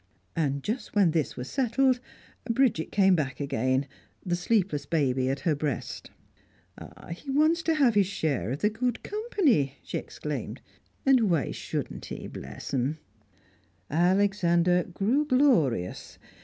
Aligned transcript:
And 0.35 0.63
just 0.63 0.95
when 0.95 1.11
this 1.11 1.37
was 1.37 1.47
settled, 1.47 1.99
Bridget 2.49 2.91
came 2.91 3.13
back 3.15 3.39
again, 3.39 3.87
the 4.25 4.35
sleepless 4.35 4.87
baby 4.87 5.29
at 5.29 5.41
her 5.41 5.53
breast. 5.53 6.09
"He 7.15 7.29
wants 7.29 7.61
to 7.61 7.75
have 7.75 7.93
his 7.93 8.07
share 8.07 8.49
of 8.49 8.61
the 8.61 8.71
good 8.71 9.03
company," 9.03 9.75
she 9.83 9.99
exclaimed. 9.99 10.59
"And 11.05 11.29
why 11.29 11.51
shouldn't 11.51 12.05
he, 12.05 12.25
bless 12.25 12.73
um!" 12.73 12.97
Alexander 13.91 14.85
grew 14.85 15.23
glorious. 15.23 16.17